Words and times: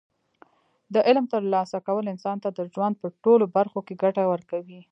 د 0.93 0.95
علم 1.07 1.25
ترلاسه 1.33 1.77
کول 1.87 2.05
انسان 2.13 2.37
ته 2.43 2.49
د 2.57 2.61
ژوند 2.73 2.95
په 3.01 3.07
ټولو 3.23 3.45
برخو 3.57 3.79
کې 3.87 3.99
ګټه 4.03 4.23
ورکوي. 4.33 4.81